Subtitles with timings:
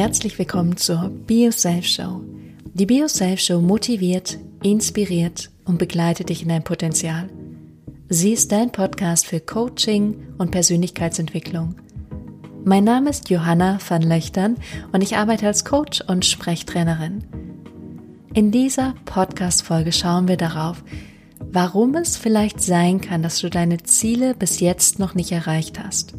[0.00, 2.22] Herzlich willkommen zur Bio Self Show.
[2.72, 7.28] Die Bio Self Show motiviert, inspiriert und begleitet dich in dein Potenzial.
[8.08, 11.74] Sie ist dein Podcast für Coaching und Persönlichkeitsentwicklung.
[12.64, 14.56] Mein Name ist Johanna van Löchtern
[14.92, 17.22] und ich arbeite als Coach und Sprechtrainerin.
[18.32, 20.82] In dieser Podcast-Folge schauen wir darauf,
[21.40, 26.14] warum es vielleicht sein kann, dass du deine Ziele bis jetzt noch nicht erreicht hast.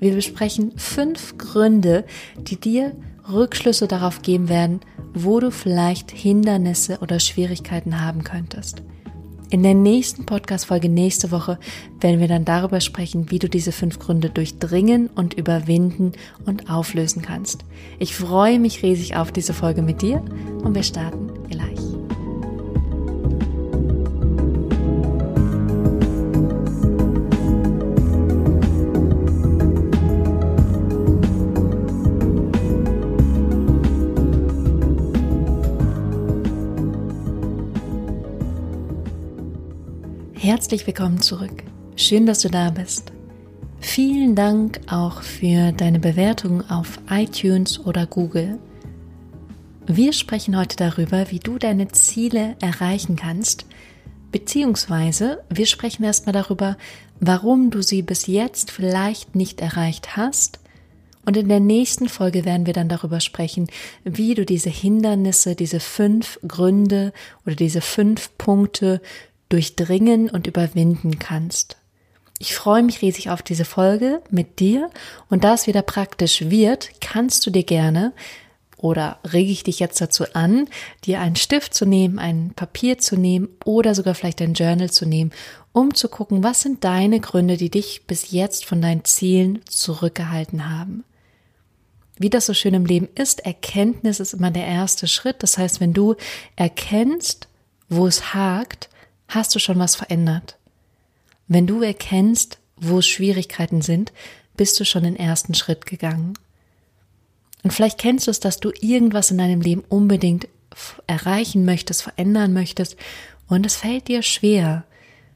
[0.00, 2.04] Wir besprechen fünf Gründe,
[2.38, 2.92] die dir
[3.30, 4.80] Rückschlüsse darauf geben werden,
[5.14, 8.82] wo du vielleicht Hindernisse oder Schwierigkeiten haben könntest.
[9.50, 11.58] In der nächsten Podcast-Folge nächste Woche
[12.00, 16.12] werden wir dann darüber sprechen, wie du diese fünf Gründe durchdringen und überwinden
[16.44, 17.64] und auflösen kannst.
[18.00, 20.24] Ich freue mich riesig auf diese Folge mit dir
[20.64, 21.83] und wir starten gleich.
[40.64, 41.62] Herzlich willkommen zurück.
[41.94, 43.12] Schön, dass du da bist.
[43.80, 48.58] Vielen Dank auch für deine Bewertung auf iTunes oder Google.
[49.86, 53.66] Wir sprechen heute darüber, wie du deine Ziele erreichen kannst,
[54.32, 56.78] beziehungsweise wir sprechen erstmal darüber,
[57.20, 60.60] warum du sie bis jetzt vielleicht nicht erreicht hast.
[61.26, 63.66] Und in der nächsten Folge werden wir dann darüber sprechen,
[64.02, 67.12] wie du diese Hindernisse, diese fünf Gründe
[67.44, 69.02] oder diese fünf Punkte
[69.54, 71.76] durchdringen und überwinden kannst.
[72.40, 74.90] Ich freue mich riesig auf diese Folge mit dir
[75.30, 78.12] und da es wieder praktisch wird, kannst du dir gerne
[78.76, 80.68] oder rege ich dich jetzt dazu an,
[81.04, 85.06] dir einen Stift zu nehmen, ein Papier zu nehmen oder sogar vielleicht ein Journal zu
[85.06, 85.30] nehmen,
[85.72, 90.68] um zu gucken, was sind deine Gründe, die dich bis jetzt von deinen Zielen zurückgehalten
[90.68, 91.04] haben.
[92.18, 95.44] Wie das so schön im Leben ist, Erkenntnis ist immer der erste Schritt.
[95.44, 96.16] Das heißt, wenn du
[96.56, 97.46] erkennst,
[97.88, 98.88] wo es hakt,
[99.28, 100.56] hast du schon was verändert.
[101.48, 104.12] Wenn du erkennst, wo Schwierigkeiten sind,
[104.56, 106.34] bist du schon den ersten Schritt gegangen.
[107.62, 110.48] Und vielleicht kennst du es, dass du irgendwas in deinem Leben unbedingt
[111.06, 112.96] erreichen möchtest, verändern möchtest
[113.48, 114.84] und es fällt dir schwer.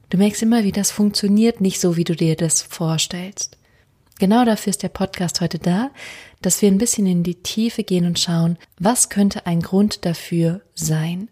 [0.09, 3.57] Du merkst immer, wie das funktioniert nicht so, wie du dir das vorstellst.
[4.19, 5.91] Genau dafür ist der Podcast heute da,
[6.41, 10.61] dass wir ein bisschen in die Tiefe gehen und schauen, was könnte ein Grund dafür
[10.75, 11.29] sein.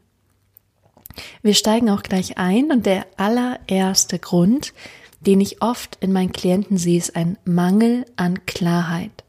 [1.41, 4.73] Wir steigen auch gleich ein und der allererste Grund,
[5.19, 9.23] den ich oft in meinen Klienten sehe, ist ein Mangel an Klarheit.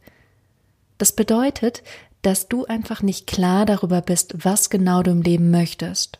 [0.98, 1.82] Das bedeutet,
[2.22, 6.18] dass du einfach nicht klar darüber bist, was genau du im Leben möchtest.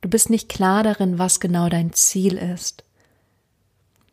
[0.00, 2.84] Du bist nicht klar darin, was genau dein Ziel ist.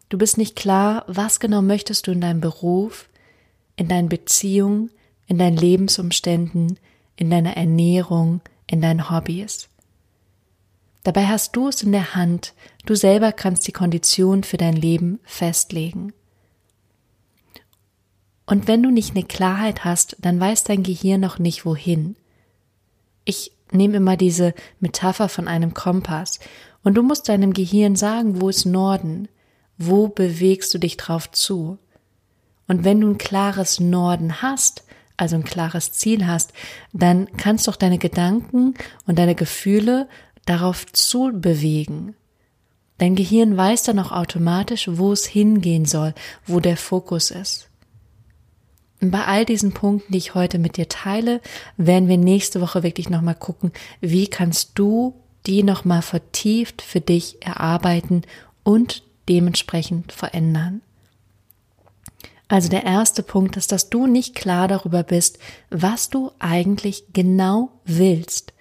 [0.09, 3.09] Du bist nicht klar, was genau möchtest du in deinem Beruf,
[3.75, 4.91] in deinen Beziehungen,
[5.28, 6.79] in deinen Lebensumständen,
[7.16, 9.69] in deiner Ernährung, in deinen Hobbys.
[11.03, 12.53] Dabei hast du es in der Hand,
[12.86, 16.14] du selber kannst die Kondition für dein Leben festlegen.
[18.46, 22.16] Und wenn du nicht eine Klarheit hast, dann weiß dein Gehirn noch nicht wohin.
[23.25, 26.40] Ich nehme immer diese Metapher von einem Kompass
[26.84, 29.28] und du musst deinem Gehirn sagen, wo ist Norden,
[29.78, 31.78] wo bewegst du dich drauf zu.
[32.68, 34.84] Und wenn du ein klares Norden hast,
[35.18, 36.53] also ein klares Ziel hast,
[36.91, 38.74] dann kannst du auch deine Gedanken
[39.06, 40.08] und deine Gefühle
[40.46, 42.16] darauf zu bewegen.
[42.98, 46.14] Dein Gehirn weiß dann auch automatisch, wo es hingehen soll,
[46.46, 47.70] wo der Fokus ist.
[49.02, 51.42] Und bei all diesen Punkten, die ich heute mit dir teile,
[51.76, 55.16] werden wir nächste Woche wirklich nochmal gucken, wie kannst du
[55.46, 58.22] die nochmal vertieft für dich erarbeiten
[58.64, 60.82] und dementsprechend verändern.
[62.48, 65.40] Also der erste Punkt ist, dass du nicht klar darüber bist,
[65.70, 68.53] was du eigentlich genau willst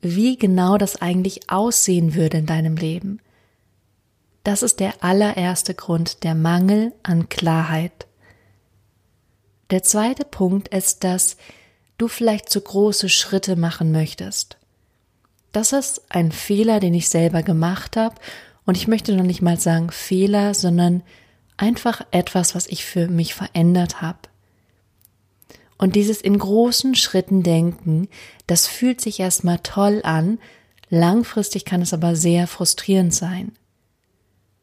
[0.00, 3.20] wie genau das eigentlich aussehen würde in deinem Leben.
[4.44, 8.06] Das ist der allererste Grund, der Mangel an Klarheit.
[9.70, 11.36] Der zweite Punkt ist, dass
[11.98, 14.56] du vielleicht zu große Schritte machen möchtest.
[15.52, 18.14] Das ist ein Fehler, den ich selber gemacht habe
[18.64, 21.02] und ich möchte noch nicht mal sagen Fehler, sondern
[21.56, 24.27] einfach etwas, was ich für mich verändert habe.
[25.78, 28.08] Und dieses in großen Schritten denken,
[28.48, 30.38] das fühlt sich erstmal toll an,
[30.90, 33.52] langfristig kann es aber sehr frustrierend sein.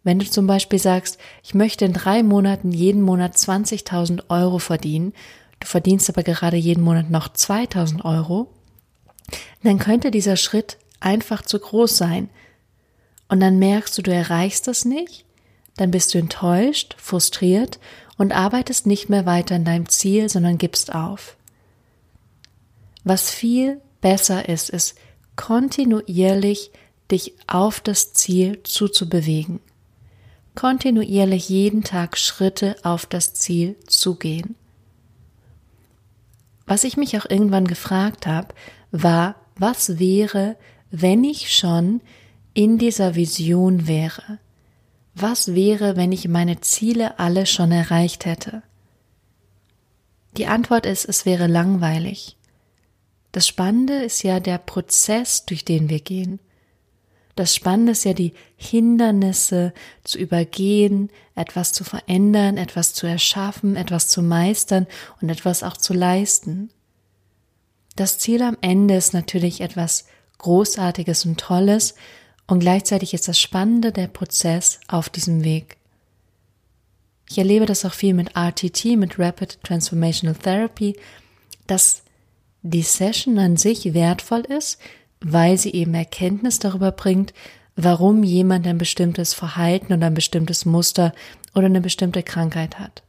[0.03, 5.13] Wenn du zum Beispiel sagst, ich möchte in drei Monaten jeden Monat 20.000 Euro verdienen,
[5.61, 8.47] du verdienst aber gerade jeden Monat noch 2.000 Euro,
[9.63, 12.29] dann könnte dieser Schritt einfach zu groß sein.
[13.29, 15.25] Und dann merkst du, du erreichst das nicht,
[15.77, 17.79] dann bist du enttäuscht, frustriert
[18.17, 21.35] und arbeitest nicht mehr weiter an deinem Ziel, sondern gibst auf.
[23.03, 24.95] Was viel besser ist, ist
[25.35, 26.71] kontinuierlich
[27.11, 29.59] dich auf das Ziel zuzubewegen.
[30.55, 34.55] Kontinuierlich jeden Tag Schritte auf das Ziel zugehen.
[36.65, 38.55] Was ich mich auch irgendwann gefragt habe,
[38.91, 40.57] war, was wäre,
[40.89, 42.01] wenn ich schon
[42.53, 44.39] in dieser Vision wäre?
[45.15, 48.63] Was wäre, wenn ich meine Ziele alle schon erreicht hätte?
[50.35, 52.35] Die Antwort ist, es wäre langweilig.
[53.31, 56.39] Das Spannende ist ja der Prozess, durch den wir gehen.
[57.35, 59.73] Das Spannende ist ja die Hindernisse
[60.03, 64.85] zu übergehen, etwas zu verändern, etwas zu erschaffen, etwas zu meistern
[65.21, 66.69] und etwas auch zu leisten.
[67.95, 70.07] Das Ziel am Ende ist natürlich etwas
[70.39, 71.95] Großartiges und Tolles
[72.47, 75.77] und gleichzeitig ist das Spannende der Prozess auf diesem Weg.
[77.29, 80.95] Ich erlebe das auch viel mit RTT, mit Rapid Transformational Therapy,
[81.65, 82.03] dass
[82.61, 84.79] die Session an sich wertvoll ist,
[85.21, 87.33] weil sie eben Erkenntnis darüber bringt,
[87.75, 91.13] warum jemand ein bestimmtes Verhalten oder ein bestimmtes Muster
[91.53, 93.03] oder eine bestimmte Krankheit hat.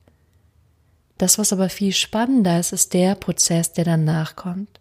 [1.19, 4.81] Das, was aber viel spannender ist, ist der Prozess, der danach kommt.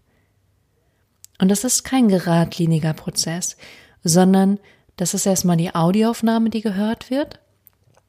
[1.39, 3.57] Und das ist kein geradliniger Prozess,
[4.05, 4.59] sondern
[4.95, 7.39] das ist erstmal die Audioaufnahme, die gehört wird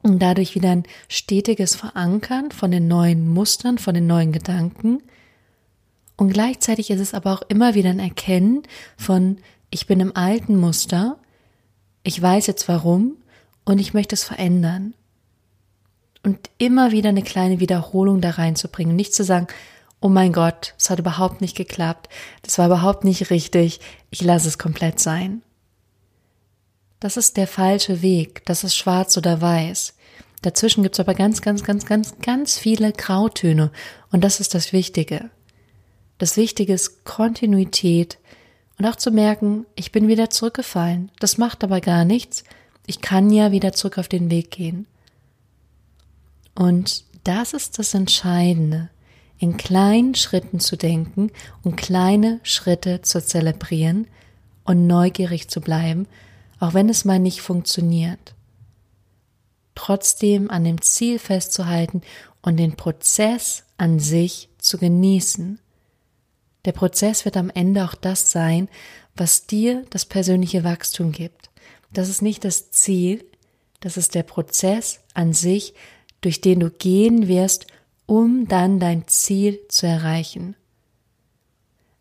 [0.03, 5.01] und dadurch wieder ein stetiges Verankern von den neuen Mustern, von den neuen Gedanken.
[6.15, 8.63] Und gleichzeitig ist es aber auch immer wieder ein Erkennen
[8.95, 9.37] von,
[9.69, 11.17] ich bin im alten Muster,
[12.03, 13.17] ich weiß jetzt warum
[13.65, 14.93] und ich möchte es verändern.
[16.23, 18.95] Und immer wieder eine kleine Wiederholung da reinzubringen.
[18.95, 19.47] Nicht zu sagen,
[19.99, 22.07] oh mein Gott, es hat überhaupt nicht geklappt,
[22.43, 23.79] das war überhaupt nicht richtig,
[24.11, 25.41] ich lasse es komplett sein.
[26.99, 29.93] Das ist der falsche Weg, das ist schwarz oder weiß.
[30.41, 33.71] Dazwischen gibt's aber ganz, ganz, ganz, ganz, ganz viele Grautöne
[34.11, 35.29] und das ist das Wichtige.
[36.17, 38.17] Das Wichtige ist Kontinuität
[38.79, 41.11] und auch zu merken, ich bin wieder zurückgefallen.
[41.19, 42.43] Das macht aber gar nichts.
[42.85, 44.87] Ich kann ja wieder zurück auf den Weg gehen.
[46.55, 48.89] Und das ist das Entscheidende
[49.39, 51.31] in kleinen Schritten zu denken
[51.63, 54.07] und kleine Schritte zu zelebrieren
[54.63, 56.07] und neugierig zu bleiben,
[56.59, 58.35] auch wenn es mal nicht funktioniert.
[59.75, 62.01] Trotzdem an dem Ziel festzuhalten
[62.41, 65.59] und den Prozess an sich zu genießen.
[66.65, 68.69] Der Prozess wird am Ende auch das sein,
[69.15, 71.49] was dir das persönliche Wachstum gibt.
[71.91, 73.23] Das ist nicht das Ziel,
[73.79, 75.73] das ist der Prozess an sich,
[76.21, 77.67] durch den du gehen wirst,
[78.05, 80.55] um dann dein Ziel zu erreichen.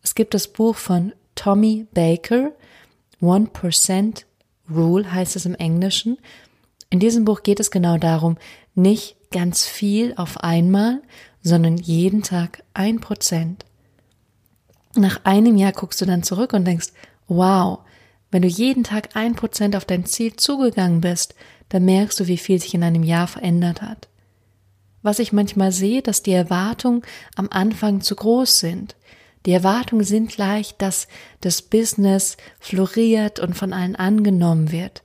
[0.03, 2.53] Es gibt das Buch von Tommy Baker,
[3.21, 4.27] One Percent
[4.71, 6.19] Rule heißt es im Englischen.
[6.91, 8.37] In diesem Buch geht es genau darum,
[8.75, 11.03] nicht ganz viel auf einmal,
[11.43, 13.65] sondern jeden Tag ein Prozent.
[14.95, 16.89] Nach einem Jahr guckst du dann zurück und denkst,
[17.29, 17.81] wow,
[18.31, 21.35] wenn du jeden Tag ein Prozent auf dein Ziel zugegangen bist,
[21.69, 24.09] dann merkst du, wie viel sich in einem Jahr verändert hat
[25.07, 27.03] was ich manchmal sehe, dass die Erwartungen
[27.37, 28.97] am Anfang zu groß sind.
[29.47, 31.07] Die Erwartungen sind gleich, dass
[31.41, 35.03] das Business floriert und von allen angenommen wird.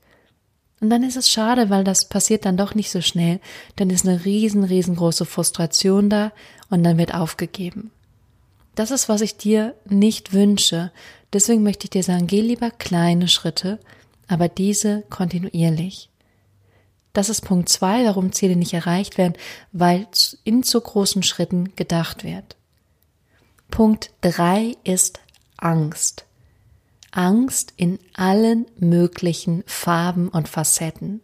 [0.82, 3.40] Und dann ist es schade, weil das passiert dann doch nicht so schnell.
[3.76, 6.32] Dann ist eine riesen, riesengroße Frustration da
[6.72, 7.92] und dann wird aufgegeben.
[8.74, 10.92] Das ist, was ich dir nicht wünsche.
[11.34, 13.80] Deswegen möchte ich dir sagen, geh lieber kleine Schritte,
[14.28, 16.10] aber diese kontinuierlich.
[17.14, 19.36] Das ist Punkt zwei, warum Ziele nicht erreicht werden,
[19.72, 20.08] weil
[20.46, 22.56] in zu großen Schritten gedacht wird.
[23.72, 25.20] Punkt drei ist
[25.58, 26.26] Angst.
[27.12, 31.22] Angst in allen möglichen Farben und Facetten.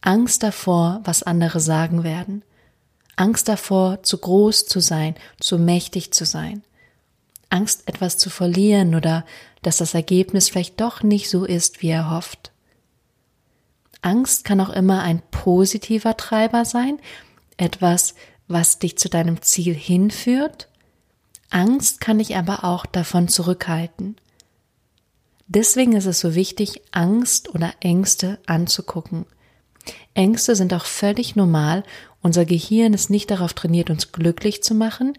[0.00, 2.42] Angst davor, was andere sagen werden.
[3.16, 6.62] Angst davor, zu groß zu sein, zu mächtig zu sein.
[7.50, 9.24] Angst, etwas zu verlieren oder
[9.62, 12.52] dass das Ergebnis vielleicht doch nicht so ist, wie er hofft.
[14.02, 16.98] Angst kann auch immer ein positiver Treiber sein,
[17.56, 18.14] etwas,
[18.46, 20.68] was dich zu deinem Ziel hinführt.
[21.50, 24.16] Angst kann dich aber auch davon zurückhalten.
[25.46, 29.24] Deswegen ist es so wichtig, Angst oder Ängste anzugucken.
[30.12, 31.84] Ängste sind auch völlig normal.
[32.20, 35.14] Unser Gehirn ist nicht darauf trainiert, uns glücklich zu machen,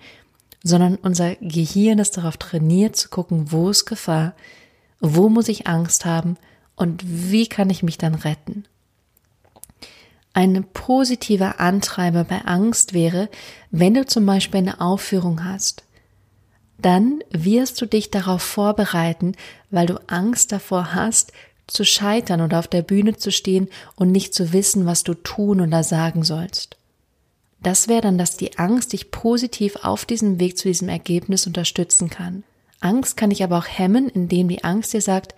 [0.64, 4.36] sondern unser Gehirn ist darauf trainiert zu gucken, wo ist Gefahr,
[5.00, 6.38] wo muss ich Angst haben
[6.76, 8.66] und wie kann ich mich dann retten?
[10.34, 13.30] Ein positiver Antreiber bei Angst wäre,
[13.72, 15.84] wenn du zum Beispiel eine Aufführung hast.
[16.82, 19.34] Dann wirst du dich darauf vorbereiten,
[19.70, 21.34] weil du Angst davor hast,
[21.68, 25.62] zu scheitern oder auf der Bühne zu stehen und nicht zu wissen, was du tun
[25.62, 26.78] oder sagen sollst.
[27.62, 32.10] Das wäre dann, dass die Angst dich positiv auf diesem Weg zu diesem Ergebnis unterstützen
[32.10, 32.44] kann.
[32.80, 35.36] Angst kann ich aber auch hemmen, indem die Angst dir sagt,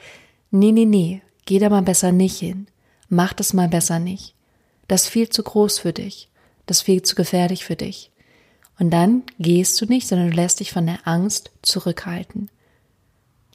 [0.52, 2.68] nee, nee, nee, geh da mal besser nicht hin.
[3.10, 4.36] Mach das mal besser nicht.
[4.88, 6.30] Das ist viel zu groß für dich.
[6.68, 8.11] Das ist viel zu gefährlich für dich.
[8.80, 12.50] Und dann gehst du nicht, sondern du lässt dich von der Angst zurückhalten.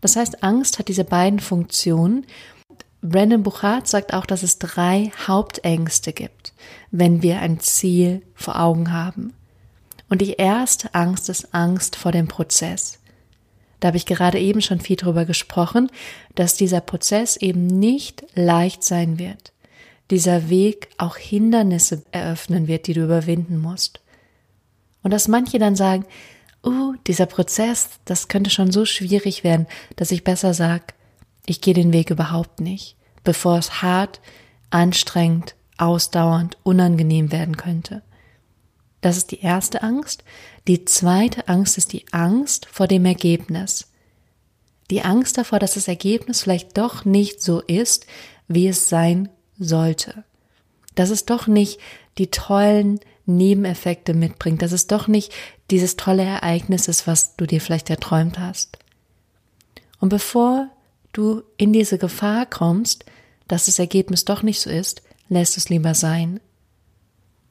[0.01, 2.27] Das heißt, Angst hat diese beiden Funktionen.
[3.03, 6.53] Brandon Buchard sagt auch, dass es drei Hauptängste gibt,
[6.91, 9.33] wenn wir ein Ziel vor Augen haben.
[10.09, 12.99] Und die erste Angst ist Angst vor dem Prozess.
[13.81, 15.91] Da habe ich gerade eben schon viel drüber gesprochen,
[16.35, 19.53] dass dieser Prozess eben nicht leicht sein wird.
[20.11, 24.01] Dieser Weg auch Hindernisse eröffnen wird, die du überwinden musst.
[25.07, 26.05] Und dass manche dann sagen,
[26.65, 30.95] uh, dieser Prozess, das könnte schon so schwierig werden, dass ich besser sag,
[31.47, 34.21] ich gehe den Weg überhaupt nicht, bevor es hart,
[34.71, 38.03] anstrengend, ausdauernd, unangenehm werden könnte.
[39.01, 40.25] Das ist die erste Angst.
[40.67, 43.93] Die zweite Angst ist die Angst vor dem Ergebnis.
[44.91, 48.07] Die Angst davor, dass das Ergebnis vielleicht doch nicht so ist,
[48.49, 50.25] wie es sein sollte.
[50.97, 51.79] Dass es doch nicht
[52.19, 55.33] die tollen Nebeneffekte mitbringt, dass es doch nicht
[55.71, 58.79] dieses tolle Ereignis ist, was du dir vielleicht erträumt hast.
[60.01, 60.69] Und bevor
[61.13, 63.05] du in diese Gefahr kommst,
[63.49, 66.41] dass das Ergebnis doch nicht so ist, lässt es lieber sein.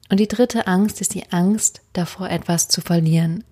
[0.10, 3.44] Und die dritte Angst ist die Angst davor, etwas zu verlieren.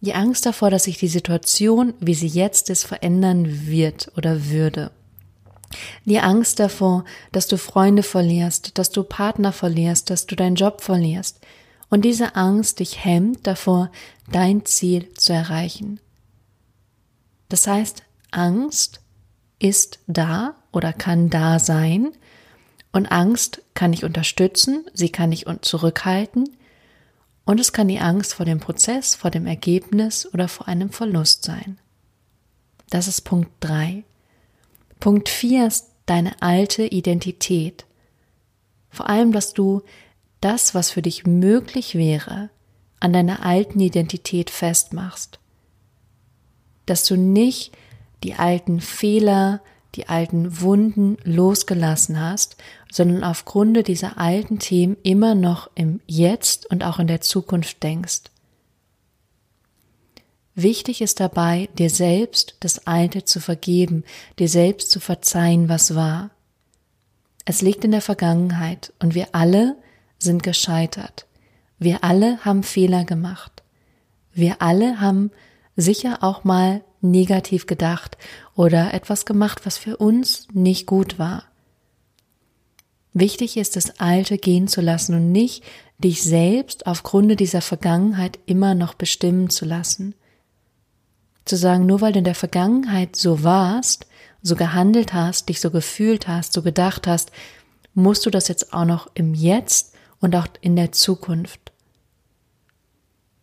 [0.00, 4.90] Die Angst davor, dass sich die Situation, wie sie jetzt ist, verändern wird oder würde.
[6.04, 10.80] Die Angst davor, dass du Freunde verlierst, dass du Partner verlierst, dass du deinen Job
[10.80, 11.40] verlierst.
[11.90, 13.90] Und diese Angst dich hemmt davor,
[14.30, 16.00] dein Ziel zu erreichen.
[17.48, 19.00] Das heißt, Angst
[19.58, 22.12] ist da oder kann da sein,
[22.94, 26.48] und Angst kann ich unterstützen, sie kann ich zurückhalten
[27.44, 31.42] und es kann die Angst vor dem Prozess, vor dem Ergebnis oder vor einem Verlust
[31.42, 31.76] sein.
[32.90, 34.04] Das ist Punkt drei.
[35.04, 37.84] Punkt vier ist deine alte Identität.
[38.88, 39.82] Vor allem, dass du
[40.40, 42.48] das, was für dich möglich wäre,
[43.00, 45.40] an deiner alten Identität festmachst.
[46.86, 47.76] Dass du nicht
[48.22, 49.60] die alten Fehler,
[49.94, 52.56] die alten Wunden losgelassen hast,
[52.90, 58.22] sondern aufgrund dieser alten Themen immer noch im Jetzt und auch in der Zukunft denkst.
[60.54, 64.04] Wichtig ist dabei, dir selbst das Alte zu vergeben,
[64.38, 66.30] dir selbst zu verzeihen, was war.
[67.44, 69.76] Es liegt in der Vergangenheit und wir alle
[70.18, 71.26] sind gescheitert.
[71.78, 73.62] Wir alle haben Fehler gemacht.
[74.32, 75.30] Wir alle haben
[75.76, 78.16] sicher auch mal negativ gedacht
[78.54, 81.44] oder etwas gemacht, was für uns nicht gut war.
[83.12, 85.62] Wichtig ist, das Alte gehen zu lassen und nicht
[85.98, 90.14] dich selbst aufgrund dieser Vergangenheit immer noch bestimmen zu lassen.
[91.44, 94.06] Zu sagen, nur weil du in der Vergangenheit so warst,
[94.42, 97.30] so gehandelt hast, dich so gefühlt hast, so gedacht hast,
[97.94, 101.72] musst du das jetzt auch noch im Jetzt und auch in der Zukunft.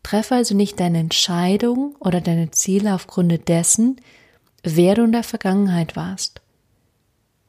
[0.03, 3.97] Treffe also nicht deine Entscheidung oder deine Ziele aufgrund dessen,
[4.63, 6.41] wer du in der Vergangenheit warst,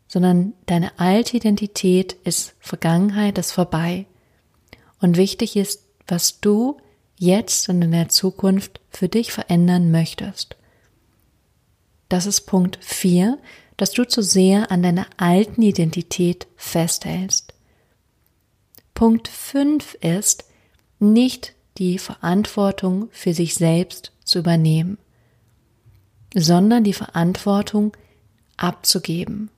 [0.06, 4.06] sondern deine alte Identität ist Vergangenheit, ist vorbei.
[5.00, 6.76] Und wichtig ist, was du
[7.22, 10.56] jetzt und in der Zukunft für dich verändern möchtest.
[12.08, 13.38] Das ist Punkt 4,
[13.76, 17.54] dass du zu sehr an deiner alten Identität festhältst.
[18.92, 20.44] Punkt 5 ist,
[20.98, 24.98] nicht die Verantwortung für sich selbst zu übernehmen,
[26.34, 27.96] sondern die Verantwortung
[28.56, 29.48] abzugeben.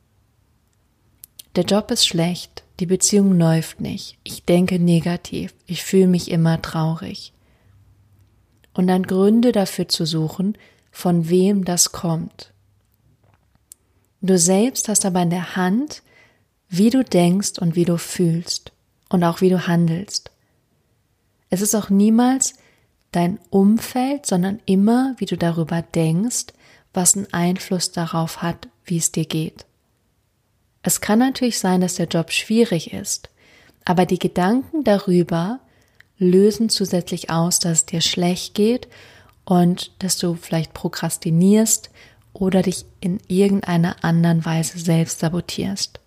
[1.56, 6.60] Der Job ist schlecht, die Beziehung läuft nicht, ich denke negativ, ich fühle mich immer
[6.62, 7.33] traurig.
[8.74, 10.58] Und dann Gründe dafür zu suchen,
[10.90, 12.52] von wem das kommt.
[14.20, 16.02] Du selbst hast aber in der Hand,
[16.68, 18.72] wie du denkst und wie du fühlst
[19.08, 20.30] und auch wie du handelst.
[21.50, 22.54] Es ist auch niemals
[23.12, 26.46] dein Umfeld, sondern immer, wie du darüber denkst,
[26.92, 29.66] was einen Einfluss darauf hat, wie es dir geht.
[30.82, 33.30] Es kann natürlich sein, dass der Job schwierig ist,
[33.84, 35.60] aber die Gedanken darüber
[36.24, 38.88] lösen zusätzlich aus, dass es dir schlecht geht
[39.44, 41.90] und dass du vielleicht prokrastinierst
[42.32, 46.00] oder dich in irgendeiner anderen Weise selbst sabotierst.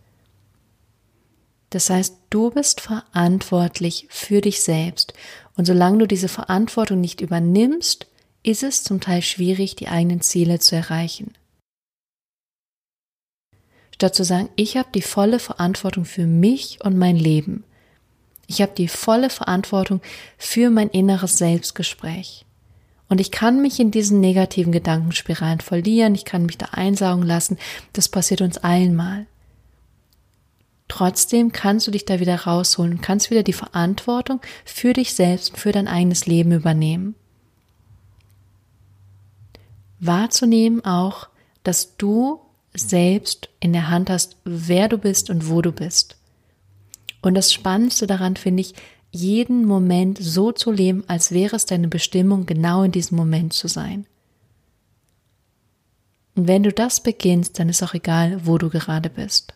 [1.70, 5.14] Das heißt, du bist verantwortlich für dich selbst.
[5.56, 8.08] Und solange du diese Verantwortung nicht übernimmst,
[8.44, 11.34] ist es zum Teil schwierig, die eigenen Ziele zu erreichen.
[13.94, 17.64] Statt zu sagen, ich habe die volle Verantwortung für mich und mein Leben.
[18.48, 20.02] Ich habe die volle Verantwortung
[20.38, 22.46] für mein inneres Selbstgespräch.
[23.10, 27.58] Und ich kann mich in diesen negativen Gedankenspiralen verlieren, ich kann mich da einsaugen lassen.
[27.94, 29.28] Das passiert uns allen mal.
[30.88, 35.72] Trotzdem kannst du dich da wieder rausholen kannst wieder die Verantwortung für dich selbst, für
[35.74, 37.16] dein eigenes Leben übernehmen.
[40.00, 41.28] Wahrzunehmen auch,
[41.64, 42.40] dass du
[42.74, 46.17] selbst in der Hand hast, wer du bist und wo du bist.
[47.22, 48.74] Und das Spannendste daran finde ich,
[49.12, 53.68] jeden Moment so zu leben, als wäre es deine Bestimmung, genau in diesem Moment zu
[53.68, 54.06] sein.
[56.36, 59.54] Und wenn du das beginnst, dann ist auch egal, wo du gerade bist.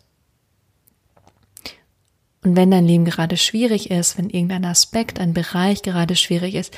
[2.43, 6.73] Und wenn dein Leben gerade schwierig ist, wenn irgendein Aspekt, ein Bereich gerade schwierig ist,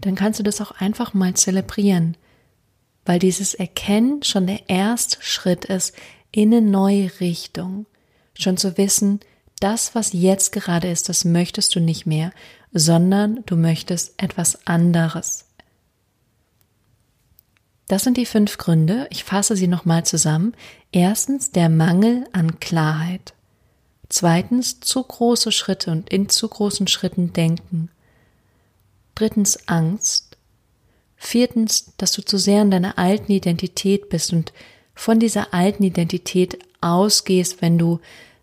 [0.00, 2.16] dann kannst du das auch einfach mal zelebrieren,
[3.04, 5.92] weil dieses Erkennen schon der erste Schritt ist
[6.30, 7.86] in eine neue Richtung.
[8.34, 9.18] Schon zu wissen,
[9.60, 12.32] das, was jetzt gerade ist, das möchtest du nicht mehr,
[12.72, 15.46] sondern du möchtest etwas anderes.
[17.88, 19.06] Das sind die fünf Gründe.
[19.10, 20.54] Ich fasse sie nochmal zusammen.
[20.92, 23.32] Erstens der Mangel an Klarheit.
[24.10, 27.90] Zweitens zu große Schritte und in zu großen Schritten denken.
[29.14, 30.36] Drittens Angst.
[31.16, 34.52] Viertens, dass du zu sehr in deiner alten Identität bist und
[34.94, 38.00] von dieser alten Identität ausgehst, wenn du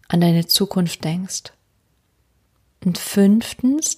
[0.07, 1.53] an deine Zukunft denkst.
[2.83, 3.97] Und fünftens,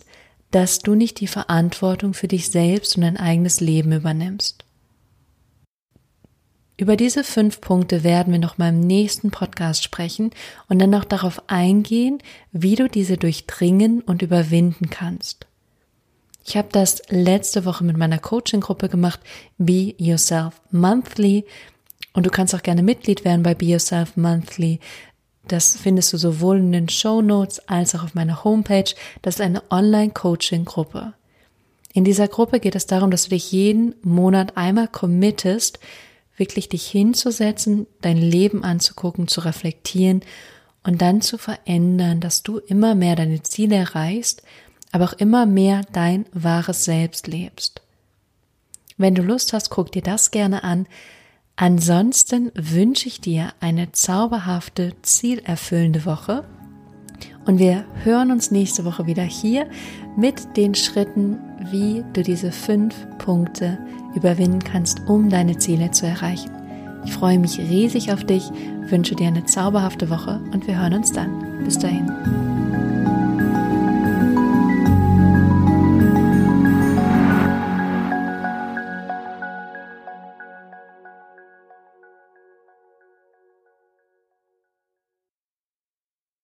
[0.51, 4.63] dass du nicht die Verantwortung für dich selbst und dein eigenes Leben übernimmst.
[6.79, 10.29] Über diese fünf Punkte werden wir noch mal im nächsten Podcast sprechen
[10.69, 12.19] und dann auch darauf eingehen,
[12.51, 15.47] wie du diese durchdringen und überwinden kannst.
[16.45, 19.19] Ich habe das letzte Woche mit meiner Coaching-Gruppe gemacht,
[19.57, 21.45] Be Yourself Monthly.
[22.13, 24.79] Und du kannst auch gerne Mitglied werden bei Be Yourself Monthly.
[25.47, 28.93] Das findest du sowohl in den Show Notes als auch auf meiner Homepage.
[29.21, 31.13] Das ist eine Online-Coaching-Gruppe.
[31.93, 35.79] In dieser Gruppe geht es darum, dass du dich jeden Monat einmal committest,
[36.35, 40.21] wirklich dich hinzusetzen, dein Leben anzugucken, zu reflektieren
[40.83, 44.43] und dann zu verändern, dass du immer mehr deine Ziele erreichst,
[44.91, 47.81] aber auch immer mehr dein wahres Selbst lebst.
[48.97, 50.87] Wenn du Lust hast, guck dir das gerne an.
[51.59, 56.45] Ansonsten wünsche ich dir eine zauberhafte, zielerfüllende Woche
[57.47, 59.67] und wir hören uns nächste Woche wieder hier
[60.15, 61.39] mit den Schritten,
[61.71, 63.79] wie du diese fünf Punkte
[64.15, 66.51] überwinden kannst, um deine Ziele zu erreichen.
[67.05, 68.43] Ich freue mich riesig auf dich,
[68.89, 71.63] wünsche dir eine zauberhafte Woche und wir hören uns dann.
[71.63, 72.46] Bis dahin.